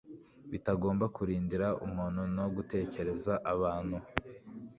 [0.51, 3.97] bitagomba kurindira umuntu no gutegereza abantu."